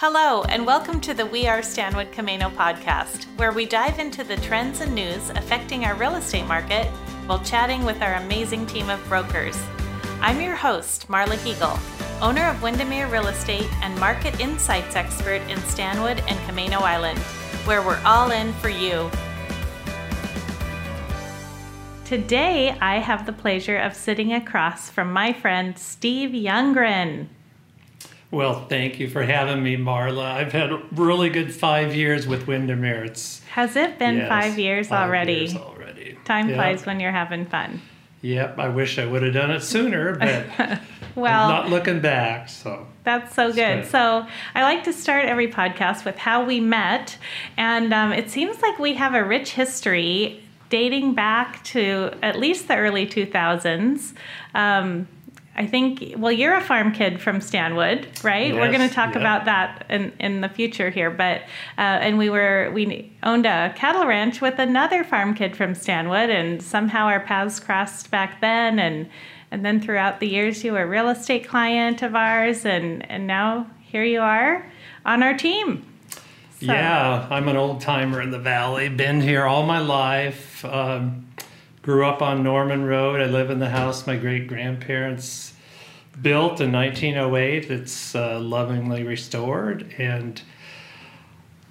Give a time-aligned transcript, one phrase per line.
[0.00, 4.36] Hello, and welcome to the We Are Stanwood Camano podcast, where we dive into the
[4.36, 6.86] trends and news affecting our real estate market
[7.26, 9.60] while chatting with our amazing team of brokers.
[10.20, 11.76] I'm your host, Marla Hegel,
[12.22, 17.18] owner of Windermere Real Estate and market insights expert in Stanwood and Camano Island,
[17.66, 19.10] where we're all in for you.
[22.04, 27.26] Today, I have the pleasure of sitting across from my friend Steve Youngren.
[28.30, 30.22] Well, thank you for having me, Marla.
[30.24, 33.04] I've had a really good five years with Windermere.
[33.04, 35.32] It's Has it been yes, five years five already?
[35.34, 36.18] years already.
[36.24, 36.56] Time Yep.
[36.56, 37.80] flies when you're having fun.
[38.20, 40.80] Yep, I wish I would have done it sooner, but
[41.14, 42.50] Well, I'm not looking back.
[42.50, 43.86] So That's so good.
[43.86, 47.16] So I like to start every podcast with how we met,
[47.56, 52.68] and um, it seems like we have a rich history dating back to at least
[52.68, 54.12] the early 2000s.
[54.54, 55.08] Um,
[55.58, 58.54] I think, well, you're a farm kid from Stanwood, right?
[58.54, 59.20] We're going to talk yeah.
[59.20, 61.40] about that in, in the future here, but
[61.76, 66.30] uh, and we were we owned a cattle ranch with another farm kid from Stanwood,
[66.30, 69.08] and somehow our paths crossed back then, and
[69.50, 73.26] and then throughout the years, you were a real estate client of ours, and and
[73.26, 74.64] now here you are
[75.04, 75.84] on our team.
[76.60, 78.88] So- yeah, I'm an old timer in the valley.
[78.88, 80.64] Been here all my life.
[80.64, 81.27] Um,
[81.88, 83.18] grew up on Norman Road.
[83.18, 85.54] I live in the house my great grandparents
[86.20, 87.70] built in 1908.
[87.70, 90.42] It's uh, lovingly restored, and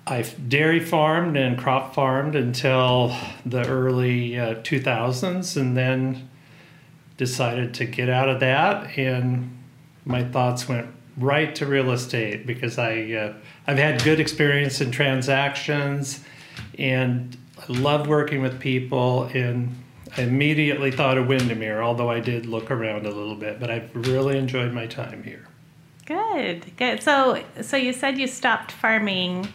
[0.07, 6.27] I dairy farmed and crop farmed until the early uh, 2000s, and then
[7.17, 8.97] decided to get out of that.
[8.97, 9.55] And
[10.03, 13.33] my thoughts went right to real estate because I uh,
[13.67, 16.23] I've had good experience in transactions,
[16.79, 19.25] and I love working with people.
[19.25, 19.75] And
[20.15, 23.59] I immediately thought of Windermere, although I did look around a little bit.
[23.59, 25.47] But I've really enjoyed my time here.
[26.05, 27.03] Good, good.
[27.03, 29.47] So so you said you stopped farming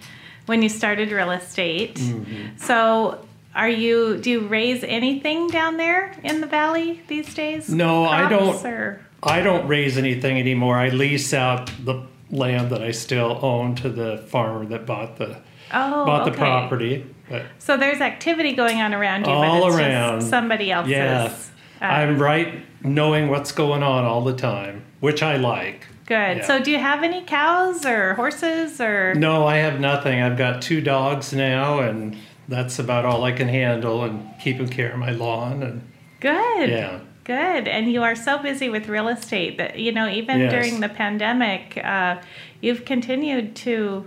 [0.47, 1.97] when you started real estate.
[1.97, 2.59] Mm-hmm.
[2.59, 7.69] So are you do you raise anything down there in the valley these days?
[7.69, 8.65] No, I don't.
[8.65, 10.77] Or, I don't raise anything anymore.
[10.77, 15.39] I lease out the land that I still own to the farmer that bought the
[15.73, 17.07] oh, bought the property.
[17.33, 20.21] But So there's activity going on around you, All but it's around.
[20.21, 20.93] just somebody else's.
[20.93, 21.33] yeah,
[21.81, 25.87] uh, I'm right knowing what's going on all the time, which I like.
[26.07, 26.37] good.
[26.39, 26.47] yeah.
[26.47, 29.15] So do you have any cows or horses or?
[29.15, 30.21] No, I have nothing.
[30.21, 32.17] I've got two dogs now, and
[32.49, 35.63] that's about all I can handle, and keeping care of my lawn.
[35.63, 35.83] And
[36.21, 36.69] Good.
[36.71, 37.69] yeah, Good.
[37.69, 40.51] And you are so busy with real estate that, you know, even Yes.
[40.53, 42.17] during the pandemic, uh,
[42.61, 44.05] you've continued to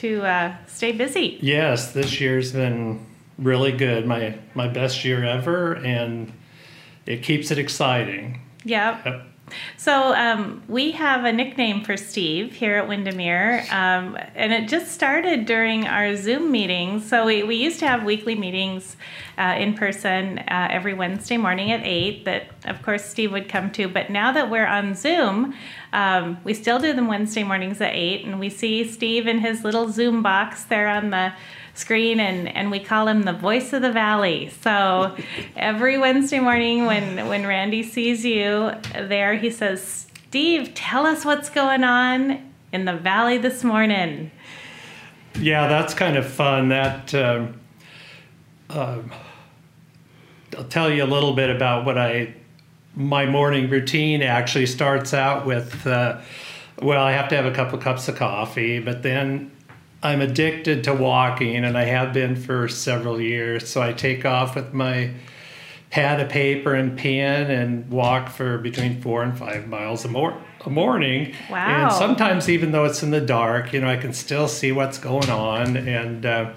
[0.00, 1.38] to uh, stay busy.
[1.40, 3.04] yes, this year's been
[3.38, 4.06] really good.
[4.06, 6.32] My my best year ever, and
[7.06, 8.40] it keeps it exciting.
[8.64, 9.04] Yep.
[9.06, 9.26] Yep.
[9.76, 14.92] So um, we have a nickname for Steve here at Windermere, um, and it just
[14.92, 17.08] started during our Zoom meetings.
[17.08, 18.96] So we, we used to have weekly meetings
[19.38, 22.24] uh, in person uh, every Wednesday morning at eight.
[22.24, 23.88] That of course Steve would come to.
[23.88, 25.54] But now that we're on Zoom,
[25.92, 29.64] um, we still do them Wednesday mornings at eight, and we see Steve in his
[29.64, 31.32] little Zoom box there on the
[31.80, 35.16] screen and, and we call him the voice of the valley so
[35.56, 41.48] every wednesday morning when when randy sees you there he says steve tell us what's
[41.50, 44.30] going on in the valley this morning
[45.38, 46.68] Yeah, that's kind of fun.
[46.68, 47.60] That um,
[48.68, 49.12] um,
[50.56, 52.34] I'll tell you a little bit about what I
[52.94, 55.86] my morning routine actually starts out with.
[55.86, 56.20] Uh,
[56.82, 59.50] well, I have to have a couple cups of coffee, but then
[60.02, 63.68] I'm addicted to walking, and I have been for several years.
[63.68, 65.12] So I take off with my
[65.90, 70.40] pad of paper and pen and walk for between four and five miles a, mor-
[70.64, 71.34] a morning.
[71.50, 71.84] Wow.
[71.84, 74.98] And sometimes, even though it's in the dark, you know, I can still see what's
[74.98, 75.76] going on.
[75.76, 76.52] And uh,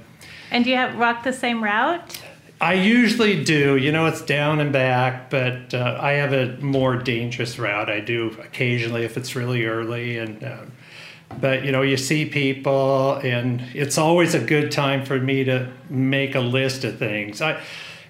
[0.52, 2.22] and do you have walk the same route
[2.64, 3.76] I usually do.
[3.76, 7.90] You know, it's down and back, but uh, I have a more dangerous route.
[7.90, 10.72] I do occasionally if it's really early, and um,
[11.40, 15.72] but you know, you see people, and it's always a good time for me to
[15.90, 17.42] make a list of things.
[17.42, 17.62] I,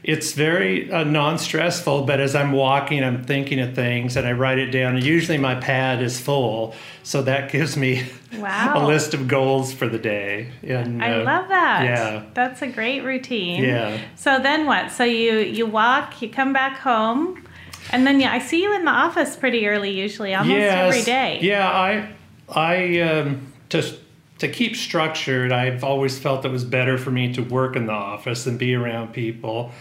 [0.03, 4.57] it's very uh, non-stressful, but as I'm walking, I'm thinking of things, and I write
[4.59, 4.95] it down.
[4.95, 8.03] And usually, my pad is full, so that gives me
[8.37, 8.73] Wow.
[8.75, 10.49] a list of goals for the day.
[10.67, 12.23] And i uh, love that yeah.
[12.33, 13.99] that's a great routine Yeah.
[14.15, 17.43] so then what so you you walk you come back home
[17.91, 21.39] and then yeah i see you in the office pretty early usually almost every day
[21.43, 22.09] Yeah, I,
[22.55, 23.97] I, um, to
[24.39, 27.94] to keep structured, I've always felt it was better for me to work in the
[27.94, 29.71] office and be around people.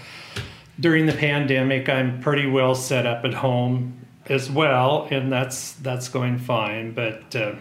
[0.79, 6.09] During the pandemic, I'm pretty well set up at home as well, and that's that's
[6.09, 6.93] going fine.
[6.93, 7.55] But uh,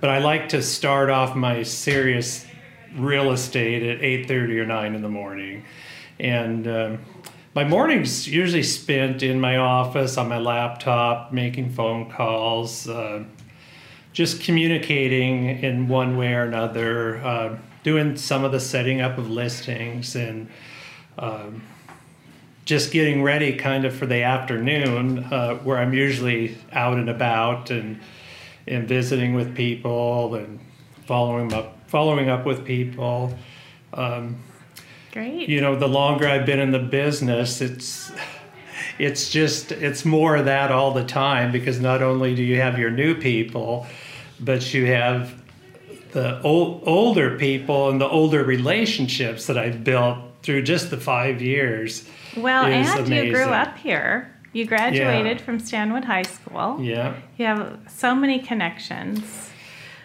[0.00, 2.46] but I like to start off my serious
[2.96, 5.64] real estate at 8.30 or 9 in the morning.
[6.18, 6.98] And um,
[7.54, 13.24] my mornings usually spent in my office on my laptop, making phone calls, uh,
[14.12, 19.30] just communicating in one way or another, uh, doing some of the setting up of
[19.30, 20.48] listings and
[21.18, 21.62] um,
[22.64, 27.70] just getting ready kind of for the afternoon uh, where I'm usually out and about
[27.70, 28.00] and
[28.66, 30.60] and visiting with people and
[31.06, 33.36] following up following up with people.
[33.92, 34.36] Um,
[35.12, 35.48] Great.
[35.48, 38.12] You know, the longer I've been in the business, it's
[39.00, 42.78] it's just it's more of that all the time because not only do you have
[42.78, 43.86] your new people,
[44.38, 45.40] but you have
[46.12, 51.40] the old, older people and the older relationships that I've built through just the five
[51.40, 52.06] years.
[52.36, 54.36] Well, and you grew up here.
[54.52, 56.80] You graduated from Stanwood High School.
[56.80, 57.14] Yeah.
[57.38, 59.50] You have so many connections.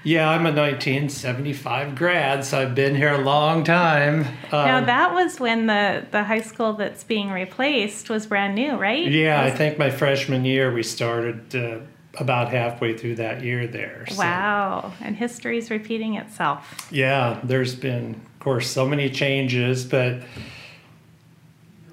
[0.05, 4.27] Yeah, I'm a 1975 grad, so I've been here a long time.
[4.51, 8.75] now Um, that was when the the high school that's being replaced was brand new,
[8.75, 9.07] right?
[9.09, 11.79] yeah, I Was- think my freshman year we started uh,
[12.19, 14.05] about halfway through that year there.
[14.07, 16.87] so- Wow, and history's repeating itself.
[16.91, 20.21] Yeah, there's been, of course, so many changes, but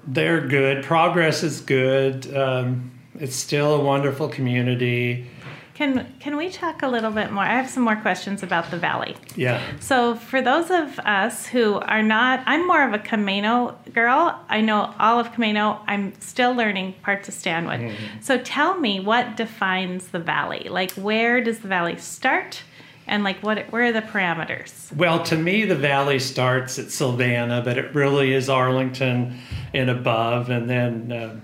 [0.05, 0.83] they're good.
[0.83, 2.31] Progress is good.
[2.37, 5.25] Um, it's still a wonderful community.
[5.73, 7.43] Can can we talk a little bit more?
[7.43, 9.15] I have some more questions about the valley.
[9.35, 9.59] Yeah.
[9.79, 14.39] So, for those of us who are not, I'm more of a Camano girl.
[14.49, 15.79] I know all of Camano.
[15.87, 17.79] I'm still learning parts of Stanwood.
[17.79, 18.21] Mm-hmm.
[18.21, 20.67] So, tell me what defines the valley?
[20.69, 22.61] Like, where does the valley start?
[23.07, 24.95] And, like, what where are the parameters?
[24.95, 29.39] Well, to me, the valley starts at Silvana, but it really is Arlington
[29.73, 31.39] and above, and then uh,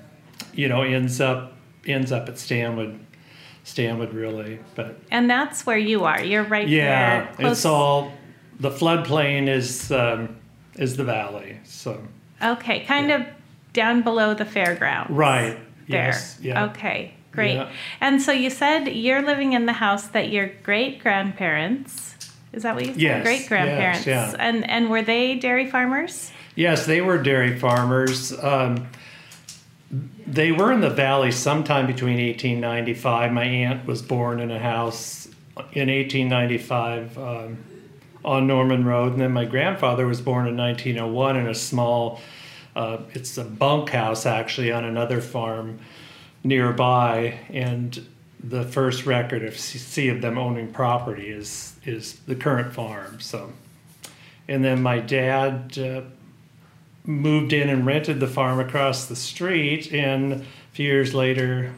[0.54, 1.54] you know ends up
[1.88, 3.00] ends up at Stanwood.
[3.74, 6.22] Stanwood, really, but And that's where you are.
[6.22, 7.34] You're right yeah, there.
[7.36, 8.12] close- it's all
[8.60, 10.36] the floodplain is um,
[10.76, 11.60] is the valley.
[11.64, 12.02] So
[12.42, 13.22] Okay, kind of
[13.74, 15.08] down below the fairground.
[15.10, 15.58] right,
[15.88, 16.06] There.
[16.08, 16.66] yes, yeah.
[16.66, 17.56] Okay, great.
[17.56, 17.70] Yeah.
[18.02, 22.16] And so you said you're living in the house that your great grandparents.
[22.52, 23.02] Is that what you said?
[23.02, 24.08] Yes, Great grandparents.
[24.08, 24.48] yes, yeah.
[24.48, 26.32] And and were they dairy farmers?
[26.56, 28.34] Yes, they were dairy farmers.
[28.44, 28.88] Um,
[29.92, 33.32] they were in the valley sometime between 1895.
[33.32, 35.28] My aunt was born in a house
[35.74, 37.58] in 1895 um,
[38.24, 42.22] on Norman Road, and then my grandfather was born in 1901 in a small.
[42.76, 45.80] Uh, it's a bunkhouse actually on another farm
[46.44, 48.06] nearby, and
[48.42, 53.20] the first record of see of them owning property is is the current farm.
[53.20, 53.54] So,
[54.48, 55.78] and then my dad.
[55.78, 56.02] Uh,
[57.06, 60.42] moved in and rented the farm across the street, and a
[60.74, 61.74] few years later,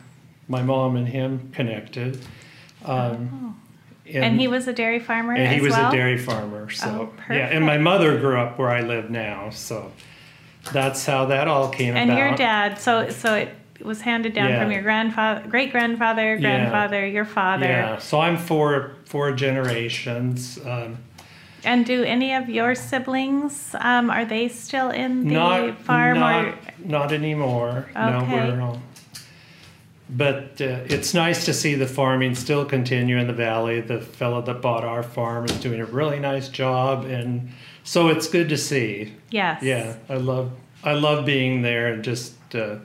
[0.47, 2.19] my mom and him connected.
[2.85, 3.57] Um,
[4.13, 5.89] And, he was a dairy farmer and he was well?
[5.89, 6.69] a dairy farmer.
[6.69, 9.51] So Oh, yeah, and my mother grew up where I live now.
[9.51, 9.91] So
[10.73, 12.19] that's how that all came And about.
[12.19, 14.61] your dad, so so it was handed down Yeah.
[14.61, 16.41] from your grandfather, great grandfather, Yeah.
[16.41, 17.65] grandfather, your father.
[17.67, 20.59] Yeah, so I'm four four generations.
[20.65, 20.97] Um,
[21.63, 26.45] And do any of your siblings um, are they still in the not farm not,
[26.45, 27.89] or not anymore.
[27.93, 28.81] No, we're all.
[30.09, 33.79] But uh, it's nice to see the farming still continue in the valley.
[33.79, 37.51] The fellow that bought our farm is doing a really nice job, and
[37.83, 39.13] so it's good to see.
[39.29, 39.63] yes?
[39.63, 40.51] Yeah, I love
[40.83, 42.77] I love being there and just uh,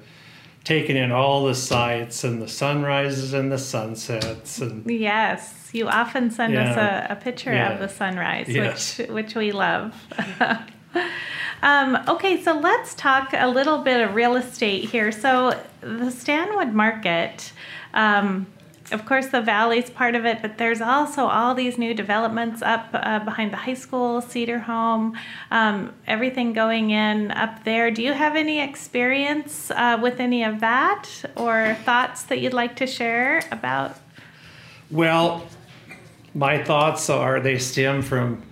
[0.66, 6.28] taking in all the sights and the sunrises and the sunsets and Yes, you often
[6.28, 7.72] send us a, a picture Yeah.
[7.72, 8.98] of the sunrise, Yes.
[8.98, 9.94] which which we love.
[11.62, 15.12] um, okay, so let's talk a little bit of real estate here.
[15.12, 17.52] So the Stanwood Market.
[17.94, 18.46] Um,
[18.92, 22.88] of course, the valley's part of it, but there's also all these new developments up
[22.92, 25.16] uh, behind the high school, Cedar Home,
[25.50, 27.90] um, everything going in up there.
[27.90, 32.76] Do you have any experience uh, with any of that or thoughts that you'd like
[32.76, 33.96] to share about
[34.90, 35.46] Well,
[36.34, 38.42] my thoughts are they stem from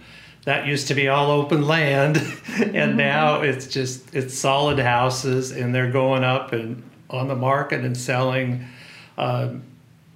[0.45, 2.17] that used to be all open land,
[2.75, 7.85] and now it's just it's solid houses, and they're going up and on the market
[7.85, 8.65] and selling
[9.17, 9.63] um,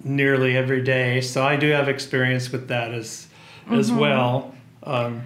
[0.03, 1.21] nearly every day.
[1.21, 3.27] So I do have experience with that as
[3.71, 4.55] as well.
[4.83, 5.23] Um,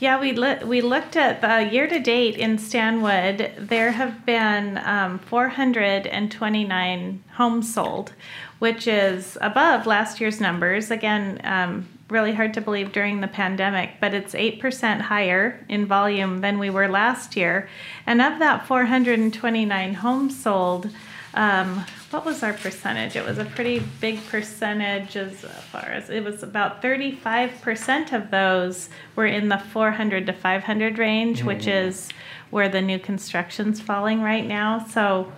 [0.00, 3.52] Yeah, we li- we looked at the year to date in Stanwood.
[3.58, 8.12] There have been um, 429 homes sold,
[8.58, 10.90] which is above last year's numbers.
[10.90, 16.40] Again, um, really hard to believe during the pandemic, but it's 8% higher in volume
[16.40, 17.68] than we were last year.
[18.06, 20.88] And of that 429 homes sold,
[21.34, 23.16] um, what was our percentage?
[23.16, 25.32] It was a pretty big percentage as
[25.72, 31.38] far as it was about 35% of those were in the 400 to 500 range,
[31.38, 31.48] mm-hmm.
[31.48, 32.08] which is
[32.50, 34.84] where the new construction's falling right now.
[34.86, 35.32] So,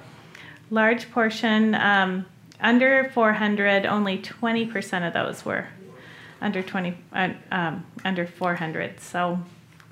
[0.70, 2.26] large portion um,
[2.60, 5.68] under 400, only 20% of those were
[6.40, 9.00] under 20 uh, um, under 400.
[9.00, 9.40] So,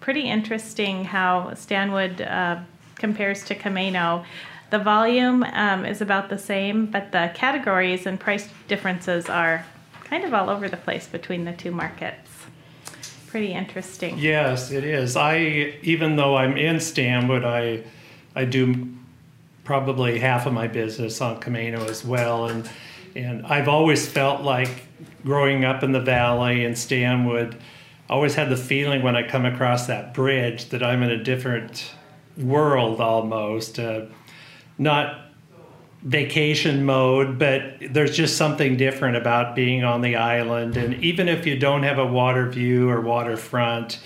[0.00, 2.60] pretty interesting how Stanwood uh,
[2.96, 4.26] compares to Camano.
[4.70, 9.64] The volume um, is about the same, but the categories and price differences are
[10.04, 12.30] kind of all over the place between the two markets.
[13.28, 14.18] Pretty interesting.
[14.18, 15.16] Yes, it is.
[15.16, 15.38] I
[15.82, 17.84] even though I'm in Stanwood, I
[18.34, 18.88] I do
[19.64, 22.68] probably half of my business on Camano as well, and
[23.14, 24.82] and I've always felt like
[25.24, 27.56] growing up in the valley in Stanwood,
[28.08, 31.22] I always had the feeling when I come across that bridge that I'm in a
[31.22, 31.92] different
[32.36, 33.78] world almost.
[33.78, 34.06] Uh,
[34.78, 35.26] not
[36.02, 40.76] vacation mode, but there's just something different about being on the island.
[40.76, 44.00] And even if you don't have a water view or waterfront,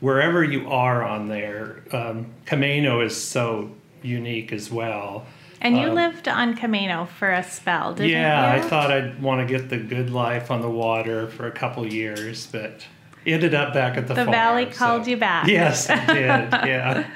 [0.00, 3.70] wherever you are on there, um, is so
[4.02, 5.26] unique as well.
[5.60, 8.58] And you um, lived on Camano for a spell, didn't yeah, you?
[8.58, 11.50] Yeah, I thought I'd want to get the good life on the water for a
[11.50, 12.84] couple years, but
[13.26, 15.10] ended up back at the, the farm, valley called so.
[15.10, 15.48] you back.
[15.48, 16.52] Yes, it did.
[16.66, 17.08] Yeah.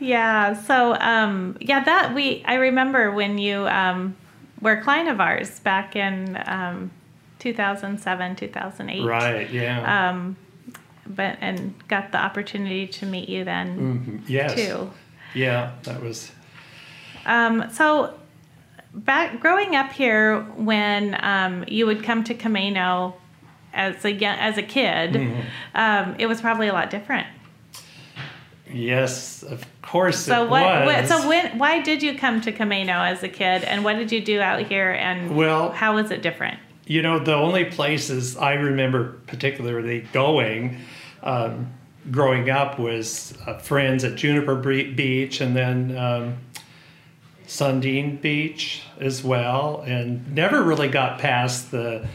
[0.00, 0.54] Yeah.
[0.54, 4.16] So, um, yeah, that we I remember when you um,
[4.60, 6.90] were a client of ours back in um,
[7.38, 9.04] 2007, 2008.
[9.04, 9.50] Right.
[9.50, 10.10] Yeah.
[10.10, 10.36] Um,
[11.06, 13.78] but and got the opportunity to meet you then.
[13.78, 14.18] Mm-hmm.
[14.26, 14.54] Yes.
[14.54, 14.90] Too.
[15.34, 16.32] Yeah, that was.
[17.26, 18.14] Um, so,
[18.94, 23.14] back growing up here, when um, you would come to Camano
[23.72, 25.40] as a as a kid, mm-hmm.
[25.74, 27.26] um, it was probably a lot different.
[28.72, 30.84] Yes, of course so it what.
[30.86, 34.12] What, so when, why did you come to Camano as a kid, and what did
[34.12, 36.58] you do out here, and well, how was it different?
[36.86, 40.78] You know, the only places I remember particularly going
[41.22, 41.72] um,
[42.10, 46.38] growing up was uh, friends at Juniper Beach, and then um,
[47.46, 52.06] Sundin Beach as well, and never really got past the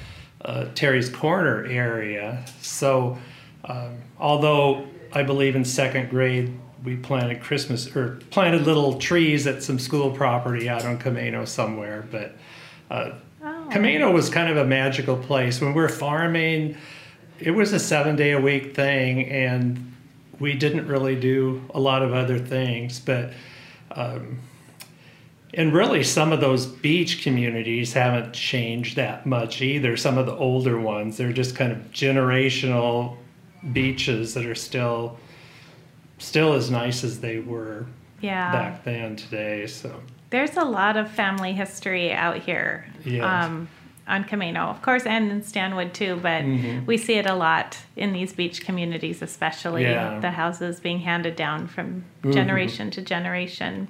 [0.43, 2.45] uh, Terry's Corner area.
[2.61, 3.17] So,
[3.65, 6.53] um, although I believe in second grade,
[6.83, 12.05] we planted Christmas or planted little trees at some school property out on Camano somewhere.
[12.11, 12.35] But
[12.91, 13.67] uh, oh.
[13.71, 15.61] Camano was kind of a magical place.
[15.61, 16.75] When we were farming,
[17.39, 19.93] it was a seven day a week thing, and
[20.39, 22.99] we didn't really do a lot of other things.
[22.99, 23.31] But
[23.91, 24.39] um,
[25.53, 29.95] and really, some of those beach communities haven't changed that much either.
[29.95, 33.15] Some of the older ones, they're just kind of generational
[33.73, 35.17] beaches that are still
[36.17, 37.85] still as nice as they were
[38.21, 38.51] yeah.
[38.51, 39.67] back then today.
[39.67, 42.85] So there's a lot of family history out here.
[43.03, 43.23] Yes.
[43.23, 43.67] Um,
[44.07, 46.85] on Camano, of course, and in Stanwood too, but mm-hmm.
[46.85, 50.19] we see it a lot in these beach communities, especially yeah.
[50.19, 52.31] the houses being handed down from mm-hmm.
[52.31, 53.87] generation to generation.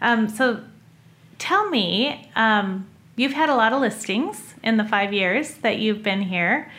[0.00, 0.62] Um, so
[1.38, 2.86] tell me, um,
[3.16, 6.70] you've had a lot of listings in the five years that you've been here.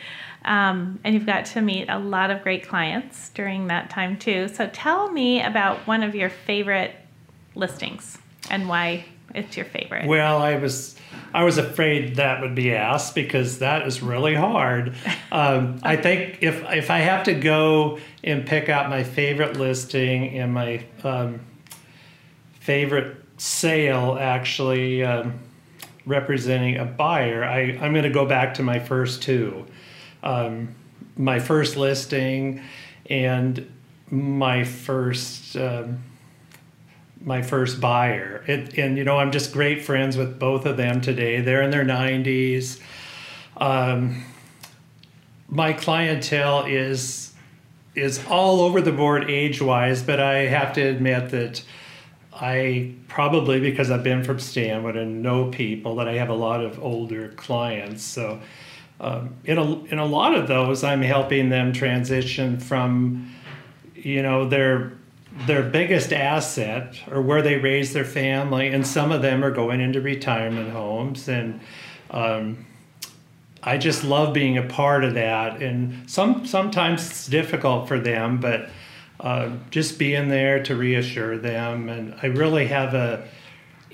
[0.44, 4.48] Um, and you've got to meet a lot of great clients during that time too.
[4.48, 6.94] So tell me about one of your favorite
[7.54, 8.18] listings
[8.50, 10.06] and why it's your favorite.
[10.06, 10.96] Well, I was
[11.34, 14.94] I was afraid that would be asked because that is really hard.
[15.32, 20.38] Um, I think if if I have to go and pick out my favorite listing
[20.38, 21.40] and my um,
[22.60, 25.38] favorite sale, actually um,
[26.04, 29.64] representing a buyer, I, I'm going to go back to my first two
[30.22, 30.74] um,
[31.16, 32.62] my first listing
[33.08, 33.70] and
[34.10, 36.02] my first um,
[37.24, 38.44] my first buyer.
[38.46, 41.40] It, and you know, I'm just great friends with both of them today.
[41.40, 42.80] They're in their 90s.
[43.56, 44.24] Um,
[45.48, 47.32] my clientele is
[47.94, 51.62] is all over the board age wise, but I have to admit that
[52.32, 56.64] I probably because I've been from Stanwood and know people that I have a lot
[56.64, 58.02] of older clients.
[58.02, 58.40] So
[59.02, 63.34] um, in a in a lot of those, I'm helping them transition from,
[63.96, 64.92] you know, their
[65.46, 69.80] their biggest asset or where they raise their family, and some of them are going
[69.80, 71.60] into retirement homes, and
[72.12, 72.64] um,
[73.60, 75.60] I just love being a part of that.
[75.60, 78.70] And some sometimes it's difficult for them, but
[79.18, 83.26] uh, just being there to reassure them, and I really have a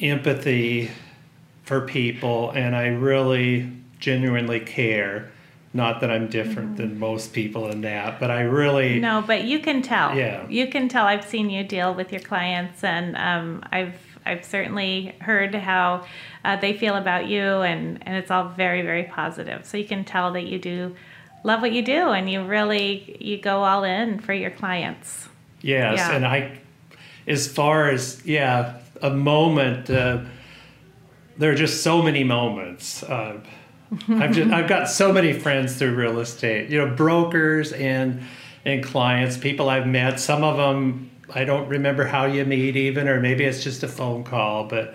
[0.02, 0.90] empathy
[1.64, 5.30] for people, and I really genuinely care.
[5.74, 6.88] Not that I'm different mm-hmm.
[6.88, 9.22] than most people in that, but I really no.
[9.26, 10.16] But you can tell.
[10.16, 11.04] Yeah, you can tell.
[11.04, 13.94] I've seen you deal with your clients, and um, I've
[14.28, 16.06] I've certainly heard how
[16.44, 19.64] uh, they feel about you, and, and it's all very, very positive.
[19.66, 20.94] So you can tell that you do
[21.44, 25.28] love what you do and you really you go all in for your clients.
[25.60, 26.14] Yes, yeah.
[26.14, 26.58] and I,
[27.26, 29.90] as far as yeah, a moment.
[29.90, 30.24] Uh,
[31.36, 33.04] there are just so many moments.
[33.04, 33.38] Uh,
[34.08, 36.70] I've just I've got so many friends through real estate.
[36.70, 38.22] You know, brokers and
[38.64, 40.20] and clients, people I've met.
[40.20, 43.88] Some of them I don't remember how you meet even, or maybe it's just a
[43.88, 44.64] phone call.
[44.64, 44.94] But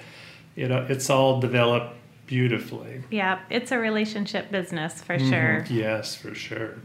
[0.56, 1.96] you know, it's all developed
[2.28, 3.04] beautifully.
[3.10, 5.30] Yeah, it's a relationship business for mm-hmm.
[5.30, 5.66] sure.
[5.70, 6.76] Yes, for sure.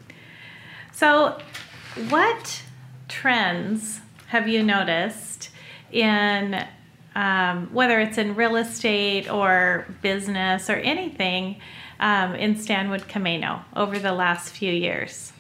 [0.93, 1.39] So,
[2.09, 2.63] what
[3.09, 5.51] trends have you noticed
[5.91, 6.67] in
[7.19, 11.57] um, whether it's in real estate or business or anything
[11.99, 15.33] um, in Stanwood Camano over the last few years?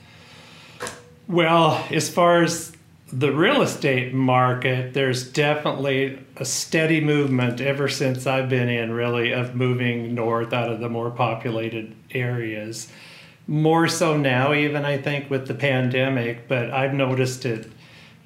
[1.28, 2.76] Well, as far as
[3.12, 9.30] the real estate market, there's definitely a steady movement ever since I've been in, really,
[9.30, 12.90] of moving north out of the more populated areas.
[13.46, 17.70] More so now, even I think with the pandemic, but I've noticed it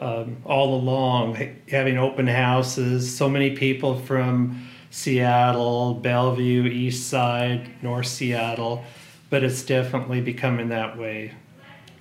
[0.03, 1.37] um, all along,
[1.71, 8.85] having open houses, so many people from Seattle, Bellevue, East Side, North Seattle,
[9.31, 11.33] but it's definitely becoming that way.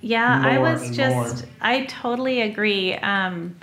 [0.00, 1.50] Yeah, I was just, more.
[1.60, 2.94] I totally agree.
[2.96, 3.56] Um,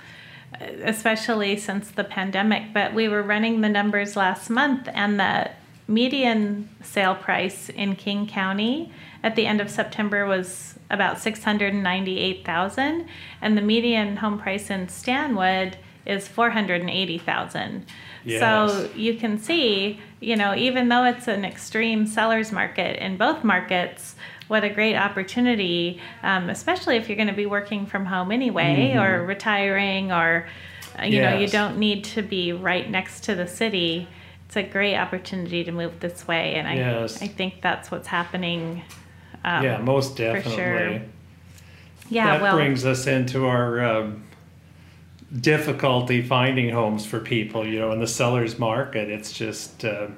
[0.82, 5.50] especially since the pandemic, but we were running the numbers last month, and the
[5.86, 8.92] median sale price in King County
[9.22, 13.06] at the end of September was about 698,000
[13.40, 17.86] and the median home price in Stanwood is 480,000.
[18.24, 18.40] Yes.
[18.40, 23.44] So you can see, you know, even though it's an extreme seller's market in both
[23.44, 24.16] markets,
[24.48, 28.92] what a great opportunity, um, especially if you're going to be working from home anyway
[28.92, 28.98] mm-hmm.
[28.98, 30.48] or retiring or,
[30.98, 31.34] uh, you yes.
[31.34, 34.08] know, you don't need to be right next to the city.
[34.46, 36.56] It's a great opportunity to move this way.
[36.56, 37.22] And I, yes.
[37.22, 38.82] I think that's what's happening
[39.44, 40.54] um, yeah, most definitely.
[40.54, 41.02] Sure.
[42.08, 44.24] Yeah, that well, brings us into our um,
[45.40, 47.66] difficulty finding homes for people.
[47.66, 50.08] You know, in the seller's market, it's just uh,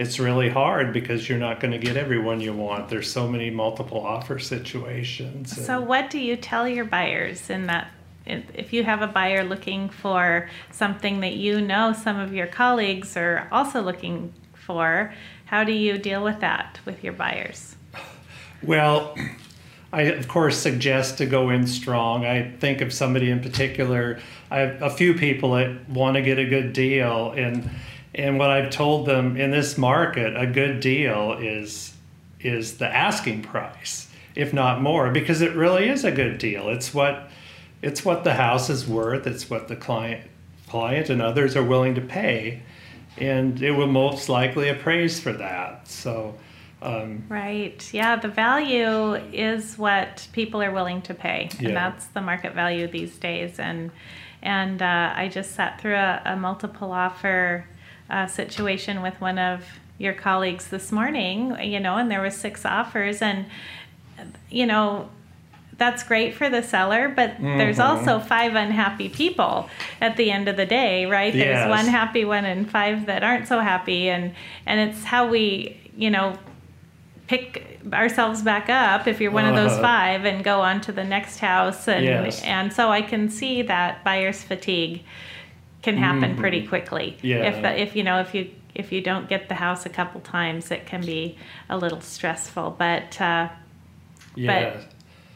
[0.00, 2.88] it's really hard because you're not going to get everyone you want.
[2.88, 5.64] There's so many multiple offer situations.
[5.64, 7.88] So, what do you tell your buyers in that?
[8.26, 13.16] If you have a buyer looking for something that you know some of your colleagues
[13.16, 15.12] are also looking for,
[15.46, 17.76] how do you deal with that with your buyers?
[18.62, 19.16] Well,
[19.92, 22.24] I of course suggest to go in strong.
[22.24, 24.20] I think of somebody in particular.
[24.50, 27.68] I have a few people that want to get a good deal, and
[28.14, 31.94] and what I've told them in this market, a good deal is
[32.40, 36.68] is the asking price, if not more, because it really is a good deal.
[36.68, 37.30] It's what
[37.82, 39.26] it's what the house is worth.
[39.26, 40.24] It's what the client
[40.68, 42.62] client and others are willing to pay,
[43.16, 45.88] and it will most likely appraise for that.
[45.88, 46.36] So
[46.82, 47.88] um, right.
[47.92, 48.16] Yeah.
[48.16, 51.68] The value is what people are willing to pay, yeah.
[51.68, 53.58] and that's the market value these days.
[53.58, 53.90] And
[54.42, 57.66] and uh, I just sat through a, a multiple offer
[58.08, 59.64] uh, situation with one of
[59.98, 61.56] your colleagues this morning.
[61.62, 63.46] You know, and there was six offers, and
[64.48, 65.10] you know
[65.76, 67.56] that's great for the seller, but mm-hmm.
[67.56, 69.68] there's also five unhappy people
[70.00, 71.34] at the end of the day, right?
[71.34, 71.44] Yes.
[71.44, 75.78] There's one happy one and five that aren't so happy, and and it's how we,
[75.96, 76.38] you know,
[77.30, 79.56] pick ourselves back up if you're one uh-huh.
[79.56, 79.82] of those uh-huh.
[79.82, 82.42] five and go on to the next house and yes.
[82.42, 85.04] and so I can see that buyer's fatigue
[85.80, 86.40] can happen mm-hmm.
[86.40, 87.16] pretty quickly.
[87.22, 87.44] Yeah.
[87.44, 90.20] If the, if you know if you if you don't get the house a couple
[90.22, 91.38] times, it can be
[91.68, 92.74] a little stressful.
[92.76, 93.48] But uh,
[94.34, 94.74] yeah.
[94.74, 94.86] but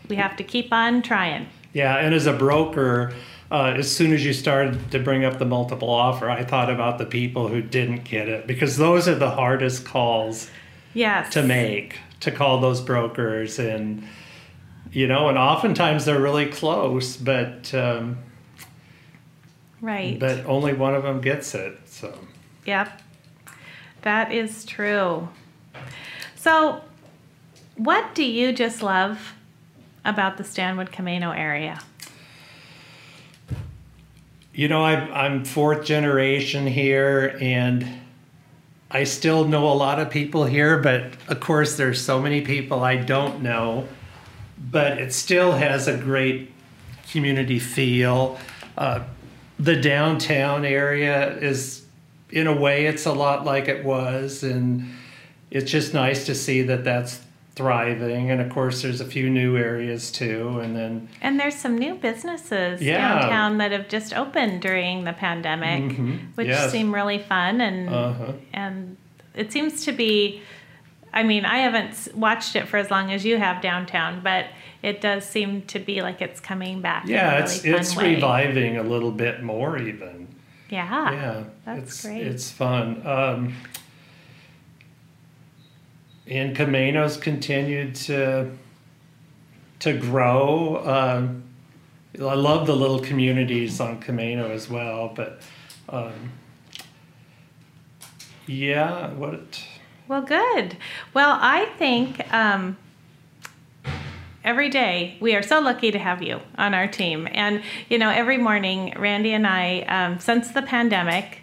[0.08, 1.46] we have to keep on trying.
[1.74, 3.14] Yeah, and as a broker,
[3.52, 6.98] uh, as soon as you started to bring up the multiple offer, I thought about
[6.98, 10.50] the people who didn't get it because those are the hardest calls
[10.94, 11.32] yes.
[11.34, 14.02] to make to call those brokers and
[14.92, 18.16] you know and oftentimes they're really close but um,
[19.80, 20.18] right.
[20.18, 22.16] but only one of them gets it so.
[22.64, 23.02] Yep.
[24.02, 25.28] That is true.
[26.34, 26.82] So
[27.76, 29.34] what do you just love
[30.04, 31.80] about the stanwood camano area?
[34.54, 37.86] You know I'm, I'm fourth generation here and
[38.94, 42.84] I still know a lot of people here, but of course, there's so many people
[42.84, 43.88] I don't know.
[44.70, 46.52] But it still has a great
[47.10, 48.38] community feel.
[48.78, 49.00] Uh,
[49.58, 51.84] the downtown area is,
[52.30, 54.88] in a way, it's a lot like it was, and
[55.50, 57.20] it's just nice to see that that's
[57.56, 61.78] thriving, and of course, there's a few new areas too, and then And there's some
[61.78, 63.20] new businesses Yeah.
[63.20, 66.18] downtown that have just opened during the pandemic, Mhm.
[66.34, 66.72] which Yes.
[66.72, 68.32] seem really fun and uh-huh.
[68.52, 68.96] and
[69.34, 70.42] it seems to be
[71.16, 74.46] I mean, I haven't watched it for as long as you have downtown, but
[74.82, 77.04] it does seem to be like it's coming back.
[77.06, 78.14] yeah, really it's it's way.
[78.16, 80.26] reviving a little bit more even.
[80.70, 81.12] Yeah.
[81.12, 82.26] yeah, that's it's great.
[82.26, 83.06] it's fun.
[83.06, 83.54] Um,
[86.26, 88.50] and Camano's continued to
[89.80, 90.82] to grow.
[90.86, 91.42] Um,
[92.18, 95.42] I love the little communities on Camano as well, but
[95.88, 96.32] um,
[98.46, 99.64] yeah, what
[100.08, 100.76] Well, good.
[101.12, 102.76] Well, I think um,
[104.44, 107.26] every day we are so lucky to have you on our team.
[107.30, 111.40] And, you know, every morning, Randy and I, um, since the pandemic,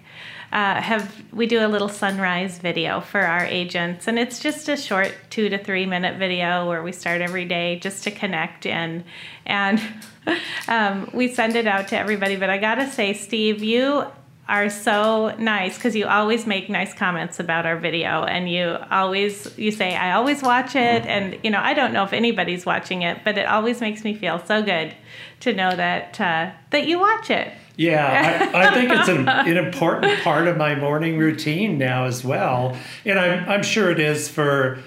[0.52, 4.08] uh, have we do a little sunrise video for our agents.
[4.08, 7.80] And it's just a short two to three minute video where we start every day
[7.80, 9.06] just to connect in.
[9.46, 9.82] And
[10.68, 12.36] um, we send it out to everybody.
[12.36, 14.06] But i gotta say steve you
[14.50, 18.24] are so nice because you always make nice comments about our video.
[18.24, 21.06] And you always you say i always watch it.
[21.06, 24.16] And you know i don't know if anybody's watching it but it always makes me
[24.16, 24.94] feel so good
[25.40, 29.58] to know that uh, that you watch it Yeah, I, I think it's an, an
[29.58, 32.78] important part of my morning routine now as well.
[33.06, 34.80] And I'm, I'm sure it is for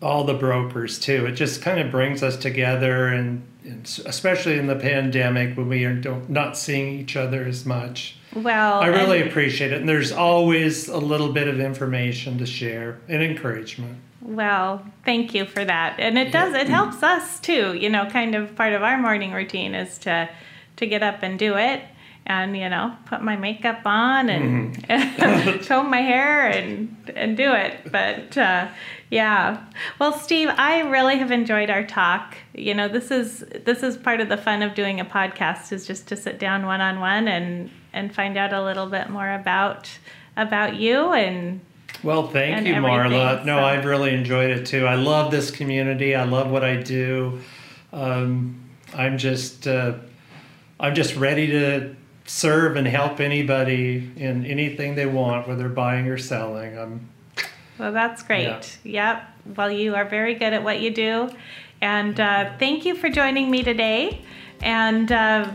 [0.00, 1.26] all the brokers too.
[1.26, 5.84] It just kind of brings us together, and, and especially in the pandemic when we
[5.84, 8.16] are don't, seeing each other as much.
[8.34, 9.80] well I really and- appreciate it.
[9.80, 13.98] And there's always a little bit of information to share and encouragement.
[14.20, 15.98] Well, thank you for that.
[15.98, 16.72] And it does it mm-hmm.
[16.72, 20.28] helps us too, you know, kind of part of our morning routine is to
[20.76, 21.82] to get up and do it
[22.26, 24.86] and you know, put my makeup on and
[25.66, 27.90] comb my hair and and do it.
[27.90, 28.68] But uh
[29.10, 29.64] yeah.
[29.98, 32.34] Well, Steve, I really have enjoyed our talk.
[32.54, 35.86] You know, this is this is part of the fun of doing a podcast is
[35.86, 39.30] just to sit down one on one and and find out a little bit more
[39.32, 39.90] about
[40.36, 41.60] about you and
[42.02, 43.04] Well, thank and you, Marla.
[43.04, 44.86] everything, No, so- I've really enjoyed it too.
[44.86, 46.14] I love this community.
[46.14, 47.40] I love what I do.
[47.92, 48.58] Um,
[48.94, 49.94] I'm just, uh,
[50.80, 56.18] I'm just ready to serve and help anybody in anything they want, whether buying or
[56.18, 56.78] selling.
[56.78, 57.08] I'm,
[57.78, 58.78] Well, that's great.
[58.84, 59.24] Yep.
[59.56, 61.30] Well, you are very good at what you do.
[61.80, 64.22] And uh, thank you for joining me today.
[64.60, 65.50] And uh,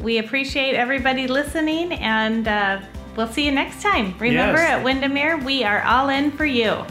[0.00, 1.92] we appreciate everybody listening.
[1.94, 2.80] And uh,
[3.16, 4.14] we'll see you next time.
[4.18, 4.78] Remember, Yes.
[4.78, 6.84] at Windermere, we are all in for you.